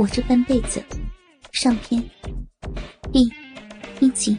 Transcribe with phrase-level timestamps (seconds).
[0.00, 0.82] 我这半辈子，
[1.52, 2.02] 上篇，
[3.12, 3.30] 第
[4.00, 4.34] 一集。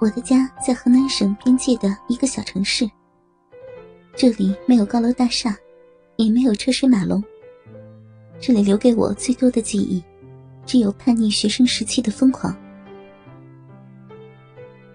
[0.00, 2.90] 我的家在河南省边界的一个小城市，
[4.16, 5.54] 这里没有高楼大厦，
[6.16, 7.22] 也没有车水马龙。
[8.40, 10.02] 这里留给我最多的记忆，
[10.64, 12.56] 只有叛逆学生时期的疯狂。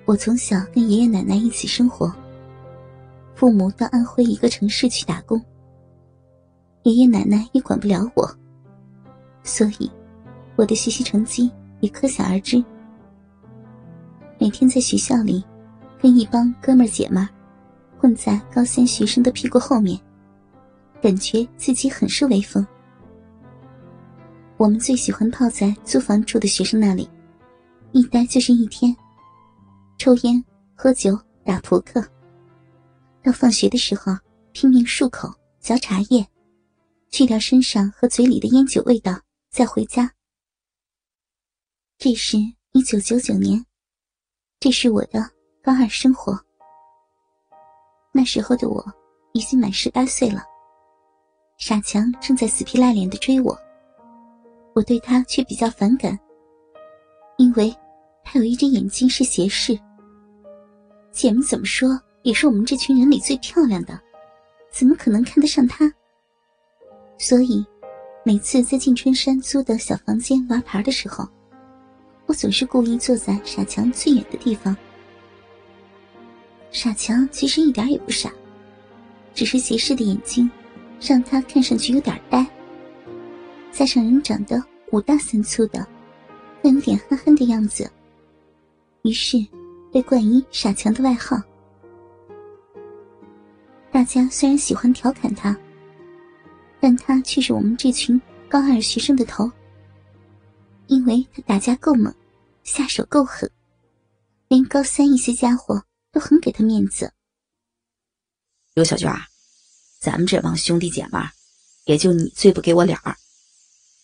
[0.06, 2.12] 我从小跟爷爷奶奶一起生活，
[3.36, 5.40] 父母到安徽一个城市去打工，
[6.82, 8.36] 爷爷奶奶也管不了我。
[9.44, 9.92] 所以，
[10.56, 12.64] 我的学习成绩也可想而知。
[14.40, 15.44] 每天在学校里，
[16.02, 17.28] 跟一帮哥们姐们
[17.98, 20.00] 混在高三学生的屁股后面，
[21.02, 22.66] 感觉自己很是威风。
[24.58, 27.10] 我们最喜欢泡在租房住的学生那里，
[27.92, 28.96] 一待就是一天，
[29.98, 30.44] 抽烟、
[30.76, 32.02] 喝酒、打扑克。
[33.22, 34.16] 到放学的时候，
[34.52, 36.26] 拼命漱口、嚼茶叶，
[37.10, 39.18] 去掉身上和嘴里的烟酒味道。
[39.54, 40.12] 再回家。
[42.00, 42.38] 这是
[42.72, 43.64] 一九九九年，
[44.60, 45.22] 这是我的
[45.62, 46.36] 高二生活。
[48.12, 48.84] 那时候的我
[49.34, 50.44] 已经满十八岁了，
[51.60, 53.56] 傻强正在死皮赖脸的追我，
[54.74, 56.20] 我对他却比较反感，
[57.38, 57.72] 因为
[58.24, 59.80] 他有一只眼睛是斜视。
[61.12, 61.90] 姐们怎么说
[62.24, 64.02] 也是我们这群人里最漂亮的，
[64.72, 65.94] 怎么可能看得上他？
[67.20, 67.64] 所以。
[68.26, 71.28] 每次在进春山租的小房间玩牌的时候，
[72.26, 74.76] 我总是故意坐在傻强最远的地方。
[76.72, 78.32] 傻强其实一点也不傻，
[79.34, 80.50] 只是斜视的眼睛
[81.02, 82.46] 让他看上去有点呆，
[83.74, 85.86] 加上人长得五大三粗的，
[86.64, 87.92] 还有点憨憨的样子，
[89.02, 89.38] 于是
[89.92, 91.36] 被冠以傻强的外号。
[93.92, 95.56] 大家虽然喜欢调侃他。
[96.84, 99.50] 但他却是我们这群高二学生的头，
[100.88, 102.14] 因为他打架够猛，
[102.66, 103.50] 下手够狠，
[104.50, 107.14] 连高三一些家伙都很给他面子。
[108.74, 109.10] 刘小娟，
[110.02, 111.20] 咱们这帮兄弟姐妹，
[111.86, 113.16] 也就你最不给我脸儿，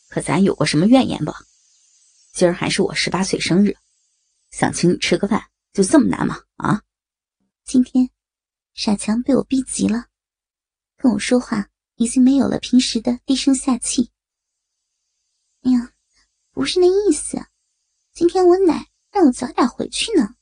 [0.07, 1.33] 可咱有过什么怨言不？
[2.31, 3.75] 今儿还是我十八岁生日，
[4.51, 6.43] 想请你吃个饭，就这么难吗？
[6.55, 6.81] 啊！
[7.65, 8.09] 今天，
[8.73, 10.05] 傻强被我逼急了，
[10.95, 11.67] 跟我说话。
[11.99, 14.09] 已经没有了平时的低声下气。
[15.63, 15.93] 哎呀，
[16.51, 17.37] 不是那意思，
[18.13, 20.35] 今天我奶让我早点回去呢。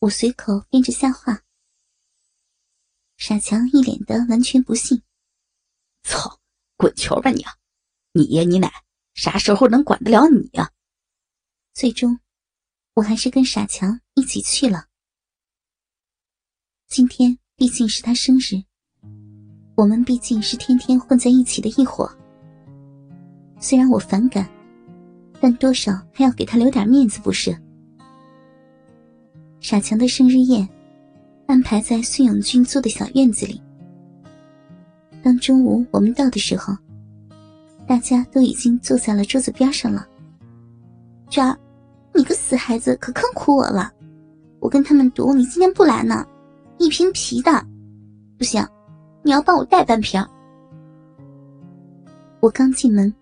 [0.00, 1.44] 我随口编着瞎话。
[3.16, 5.04] 傻强一脸的完全不信。
[6.02, 6.40] 操，
[6.76, 7.44] 滚球吧你！
[8.10, 8.72] 你爷你奶
[9.14, 10.72] 啥时候能管得了你呀？
[11.72, 12.18] 最终，
[12.94, 14.88] 我还是跟傻强一起去了。
[16.88, 18.64] 今天毕竟是他生日。
[19.74, 22.08] 我们毕竟是天天混在一起的一伙，
[23.58, 24.48] 虽然我反感，
[25.40, 27.56] 但多少还要给他留点面子，不是？
[29.60, 30.68] 傻强的生日宴
[31.46, 33.60] 安排在孙永军租的小院子里。
[35.22, 36.72] 当中午我们到的时候，
[37.86, 40.06] 大家都已经坐在了桌子边上了。
[41.28, 41.58] 娟儿，
[42.14, 43.90] 你个死孩子，可坑苦我了！
[44.60, 46.24] 我跟他们赌，你今天不来呢，
[46.78, 47.66] 一瓶啤的，
[48.38, 48.64] 不行。
[49.24, 50.22] 你要帮我带半瓶。
[52.40, 53.12] 我刚进门，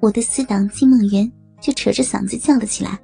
[0.00, 3.00] 我的死党金梦圆就扯着嗓子叫了起来。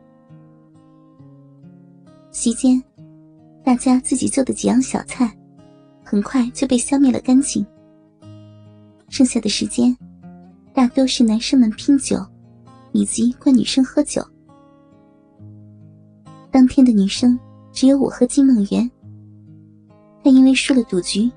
[2.32, 2.82] 席间，
[3.64, 5.32] 大家自己做的几样小菜，
[6.02, 7.64] 很快就被消灭了干净。
[9.08, 9.96] 剩下的时间，
[10.74, 12.18] 大多是男生们拼酒，
[12.90, 14.20] 以及灌女生喝酒。
[16.50, 17.38] 当天的女生
[17.72, 18.90] 只有我和金梦圆。
[20.24, 21.30] 她因为输了赌局。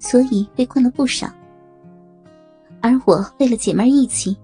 [0.00, 1.30] 所以被灌了不少，
[2.80, 4.36] 而我为了姐妹义气，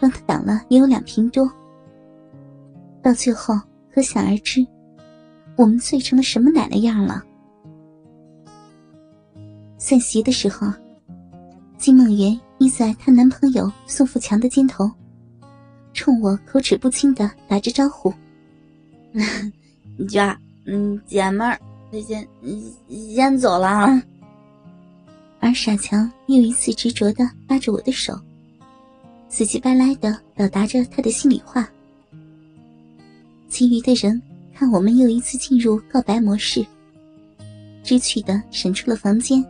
[0.00, 1.48] 帮他挡了也有两瓶多。
[3.02, 3.54] 到最后，
[3.92, 4.66] 可想而知，
[5.56, 7.22] 我们醉成了什么奶奶样了。
[9.76, 10.72] 散席的时候，
[11.76, 14.90] 金梦媛依在她男朋友宋富强的肩头，
[15.92, 18.10] 冲我口齿不清的打着招呼
[20.08, 21.60] ：“娟儿，嗯，姐妹儿，
[22.06, 22.26] 先
[22.88, 24.02] 先走了啊。”
[25.42, 28.16] 而傻强又一次执着的拉着我的手，
[29.28, 31.68] 死乞白赖的表达着他的心里话。
[33.48, 34.22] 其余的人
[34.54, 36.64] 看我们又一次进入告白模式，
[37.82, 39.44] 知趣的闪出了房间，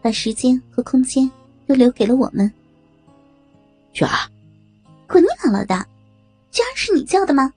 [0.00, 1.28] 把时间和空间
[1.66, 2.50] 都留给了我们。
[3.92, 4.30] 娟儿，
[5.08, 5.74] 滚你姥姥的！
[6.52, 7.52] 娟儿是你叫的吗？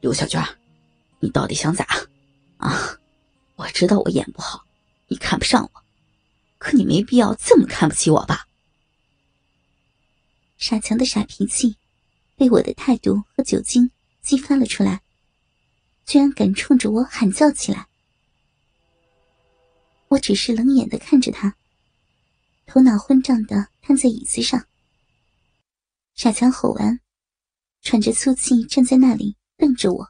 [0.00, 0.42] 刘小娟，
[1.20, 1.86] 你到底想咋？
[2.56, 2.98] 啊，
[3.54, 4.64] 我知道我演不好。
[5.08, 5.82] 你看不上我，
[6.58, 8.46] 可你没必要这么看不起我吧？
[10.56, 11.76] 傻强的傻脾气
[12.36, 13.90] 被我的态度和酒精
[14.22, 15.02] 激发了出来，
[16.04, 17.88] 居然敢冲着我喊叫起来。
[20.08, 21.56] 我只是冷眼的看着他，
[22.66, 24.66] 头脑昏胀的瘫在椅子上。
[26.14, 27.00] 傻强吼完，
[27.82, 30.08] 喘着粗气站在那里瞪着我。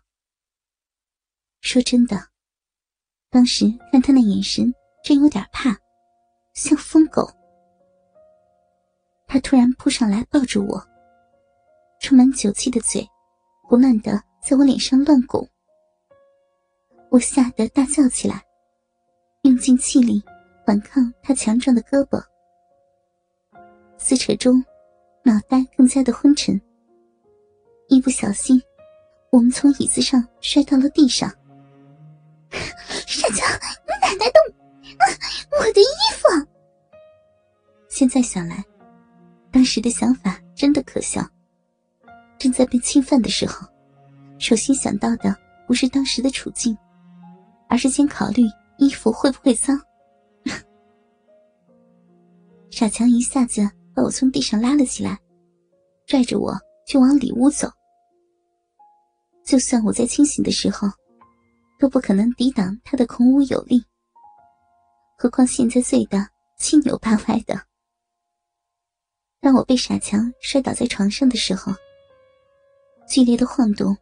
[1.60, 2.30] 说真的，
[3.28, 4.72] 当时看他那眼神，
[5.02, 5.76] 真有点怕，
[6.54, 7.28] 像疯狗。
[9.26, 10.82] 他突然扑上来抱住我，
[12.00, 13.06] 充满酒气的嘴
[13.62, 15.46] 胡乱的在我脸上乱拱，
[17.10, 18.42] 我吓得大叫起来，
[19.42, 20.22] 用尽气力
[20.66, 22.22] 反抗他强壮的胳膊，
[23.98, 24.64] 撕扯中，
[25.22, 26.60] 脑袋更加的昏沉。
[27.88, 28.60] 一不小心，
[29.30, 31.30] 我们从椅子上摔到了地上。
[33.06, 33.46] 傻强，
[33.86, 34.40] 你奶奶的，
[37.98, 38.64] 现在想来。
[39.50, 41.20] 当时的想法真的可笑。
[42.38, 43.66] 正在被侵犯的时候，
[44.38, 45.36] 首先想到的
[45.66, 46.78] 不是当时的处境，
[47.68, 48.44] 而是先考虑
[48.78, 49.76] 衣服会不会脏。
[52.70, 55.18] 傻强一下子把我从地上拉了起来，
[56.06, 56.56] 拽着我
[56.86, 57.68] 就往里屋走。
[59.44, 60.86] 就算我在清醒的时候，
[61.80, 63.82] 都不可能抵挡他的孔武有力，
[65.16, 66.24] 何况现在醉得
[66.58, 67.67] 七扭八歪的。
[69.48, 71.72] 当我被傻强摔倒在床上的时候，
[73.08, 73.96] 剧烈的晃动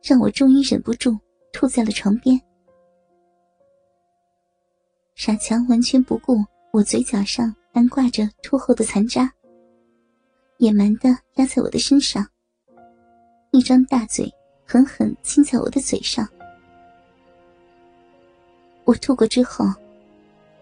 [0.00, 1.18] 让我终于忍不住
[1.52, 2.40] 吐在了床边。
[5.16, 6.36] 傻强完全不顾
[6.72, 9.28] 我嘴角上还挂着吐后的残渣，
[10.58, 12.24] 野蛮的压在我的身上，
[13.50, 14.32] 一张大嘴
[14.64, 16.24] 狠狠亲在我的嘴上。
[18.84, 19.64] 我吐过之后，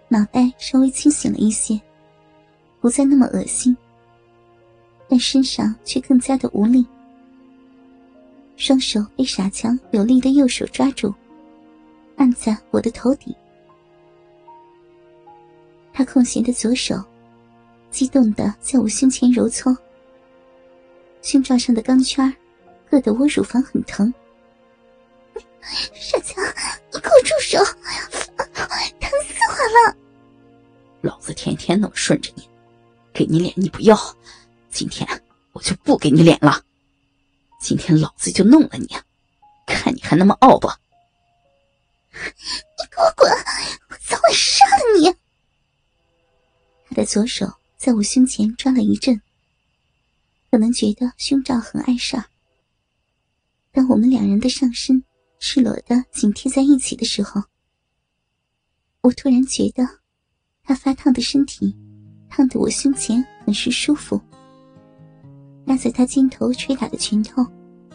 [0.08, 1.78] 脑袋稍微清醒了一些，
[2.81, 3.76] 不再那么恶心。
[5.11, 6.87] 但身上却更加的无力，
[8.57, 11.12] 双手被傻强有力的右手抓住，
[12.15, 13.35] 按在我的头顶。
[15.93, 17.03] 他空闲的左手，
[17.91, 19.77] 激动的在我胸前揉搓，
[21.23, 22.33] 胸罩上的钢圈，
[22.89, 24.15] 硌得我乳房很疼。
[25.93, 26.41] 傻强，
[26.93, 27.59] 你给我住手！
[29.01, 29.97] 疼死我了！
[31.01, 32.49] 老子天天那么顺着你，
[33.12, 33.97] 给你脸你不要。
[34.70, 35.06] 今天
[35.52, 36.64] 我就不给你脸了，
[37.61, 38.87] 今天老子就弄了你，
[39.67, 40.69] 看你还那么傲不？
[42.12, 43.31] 你给我滚！
[43.88, 45.14] 我早晚杀了你！
[46.88, 47.46] 他的左手
[47.76, 49.20] 在我胸前抓了一阵，
[50.50, 52.25] 可能觉得胸罩很碍事儿。
[53.73, 55.02] 当我们两人的上身
[55.38, 57.43] 赤裸的紧贴在一起的时候，
[59.02, 59.87] 我突然觉得
[60.62, 61.76] 他发烫的身体
[62.28, 64.20] 烫得我胸前很是舒服。
[65.81, 67.43] 在他肩头捶打的拳头，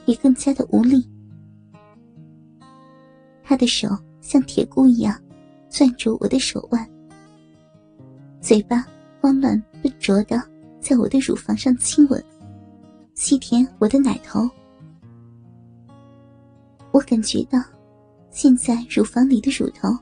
[0.07, 1.07] 也更加的无力。
[3.43, 3.87] 他的手
[4.21, 5.15] 像铁箍一样，
[5.69, 6.89] 攥住我的手腕，
[8.41, 8.83] 嘴巴
[9.21, 10.41] 慌乱笨拙的
[10.79, 12.25] 在我的乳房上亲吻，
[13.13, 14.49] 吸舔我的奶头。
[16.89, 17.59] 我感觉到，
[18.31, 19.95] 现在乳房里的乳头，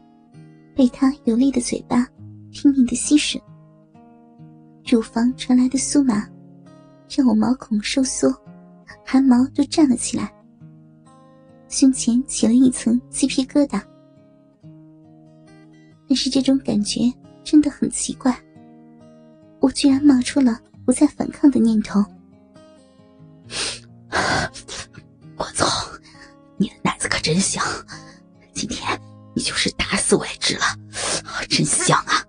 [0.74, 2.08] 被他有力的嘴巴
[2.50, 3.42] 拼命的吸吮，
[4.90, 6.30] 乳房传来的酥麻。
[7.16, 8.34] 让我毛孔收缩，
[9.06, 10.34] 汗毛都站了起来，
[11.70, 13.82] 胸前起了一层鸡皮疙瘩。
[16.08, 17.02] 但是这种感觉
[17.44, 18.36] 真的很奇怪，
[19.60, 22.04] 我居然冒出了不再反抗的念头。
[25.38, 25.66] 我操，
[26.58, 27.64] 你的奶子可真香！
[28.54, 29.00] 今天
[29.36, 30.64] 你就是打死我也值了，
[31.48, 32.26] 真香啊！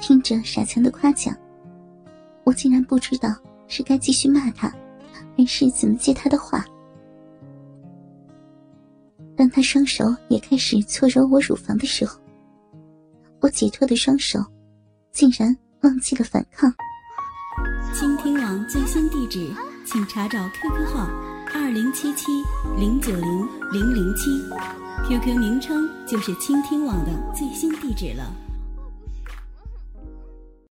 [0.00, 1.36] 听着傻强的夸奖。
[2.44, 3.28] 我竟然不知道
[3.68, 4.72] 是该继续骂他，
[5.36, 6.64] 还是怎么接他的话。
[9.36, 12.18] 当他双手也开始搓揉我乳房的时候，
[13.40, 14.38] 我解脱的双手
[15.12, 16.72] 竟然忘记了反抗。
[17.94, 19.50] 倾听网最新地址，
[19.86, 21.08] 请查找 QQ 号
[21.54, 22.26] 二零七七
[22.76, 24.30] 零九零零零七
[25.08, 28.32] ，QQ 名称就是倾听网的最新地址了。